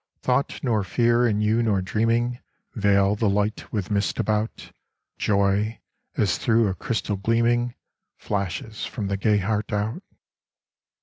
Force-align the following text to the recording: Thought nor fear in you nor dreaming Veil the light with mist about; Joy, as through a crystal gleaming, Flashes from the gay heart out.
Thought 0.23 0.63
nor 0.63 0.83
fear 0.83 1.27
in 1.27 1.41
you 1.41 1.61
nor 1.61 1.79
dreaming 1.79 2.39
Veil 2.73 3.15
the 3.15 3.29
light 3.29 3.71
with 3.71 3.91
mist 3.91 4.17
about; 4.19 4.71
Joy, 5.19 5.79
as 6.17 6.39
through 6.39 6.67
a 6.67 6.73
crystal 6.73 7.17
gleaming, 7.17 7.75
Flashes 8.17 8.83
from 8.83 9.09
the 9.09 9.17
gay 9.17 9.37
heart 9.37 9.71
out. 9.71 10.01